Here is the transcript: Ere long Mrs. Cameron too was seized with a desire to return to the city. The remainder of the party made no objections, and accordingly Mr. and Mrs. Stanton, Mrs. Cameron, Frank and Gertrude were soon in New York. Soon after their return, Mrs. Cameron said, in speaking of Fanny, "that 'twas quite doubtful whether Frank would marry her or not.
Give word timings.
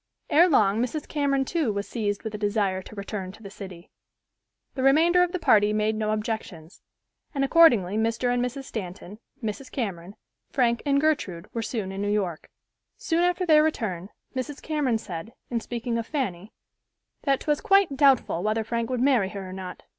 Ere 0.31 0.49
long 0.49 0.81
Mrs. 0.81 1.07
Cameron 1.07 1.45
too 1.45 1.71
was 1.71 1.87
seized 1.87 2.23
with 2.23 2.33
a 2.33 2.37
desire 2.39 2.81
to 2.81 2.95
return 2.95 3.31
to 3.33 3.43
the 3.43 3.51
city. 3.51 3.91
The 4.73 4.81
remainder 4.81 5.21
of 5.21 5.31
the 5.31 5.37
party 5.37 5.73
made 5.73 5.93
no 5.95 6.09
objections, 6.09 6.81
and 7.35 7.43
accordingly 7.45 7.97
Mr. 7.97 8.33
and 8.33 8.43
Mrs. 8.43 8.63
Stanton, 8.63 9.19
Mrs. 9.43 9.71
Cameron, 9.71 10.15
Frank 10.49 10.81
and 10.87 10.99
Gertrude 10.99 11.53
were 11.53 11.61
soon 11.61 11.91
in 11.91 12.01
New 12.01 12.09
York. 12.11 12.49
Soon 12.97 13.21
after 13.23 13.45
their 13.45 13.61
return, 13.61 14.09
Mrs. 14.35 14.59
Cameron 14.59 14.97
said, 14.97 15.33
in 15.51 15.59
speaking 15.59 15.99
of 15.99 16.07
Fanny, 16.07 16.51
"that 17.21 17.41
'twas 17.41 17.61
quite 17.61 17.95
doubtful 17.95 18.41
whether 18.41 18.63
Frank 18.63 18.89
would 18.89 19.01
marry 19.01 19.29
her 19.29 19.47
or 19.47 19.53
not. 19.53 19.83